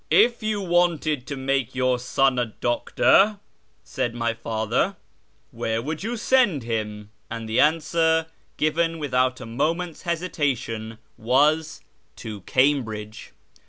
[0.25, 3.37] "If you wanted to make your son a doctor,"
[3.83, 4.95] said my father,"
[5.51, 8.25] where would you send him?" And the answer,
[8.57, 11.81] given without a moment's hesitation, was,"
[12.15, 13.33] To Cambridge."